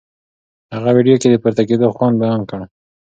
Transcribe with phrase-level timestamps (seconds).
[0.75, 2.59] هغې ویډیو کې د پورته کېدو خوند بیان کړ.